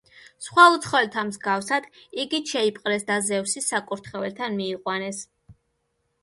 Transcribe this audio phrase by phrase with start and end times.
[0.43, 1.85] სხვა უცხოელთა მსგავსად
[2.23, 5.23] იგიც შეიპყრეს და ზევსის საკურთხეველთან მიიყვანეს.